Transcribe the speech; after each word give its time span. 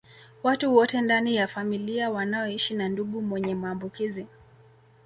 Watu 0.43 0.75
wote 0.75 1.01
ndani 1.01 1.35
ya 1.35 1.47
familia 1.47 2.09
wanaoshi 2.09 2.73
na 2.75 2.89
ndugu 2.89 3.21
mwenye 3.21 3.55
maambukizi 3.55 4.27